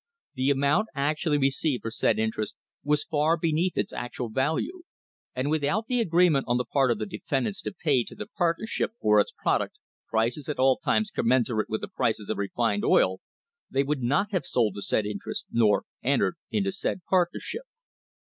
[0.33, 4.81] The amount actually received for said interest was far beneath its actual value,
[5.35, 8.93] and without the agreement on the part of the defendants to pay to the partnership
[8.99, 9.77] for its product
[10.07, 13.19] prices at all times commensurate with the prices of refined oil,
[13.69, 17.65] they would not have sold the said interest nor entered into said partnership.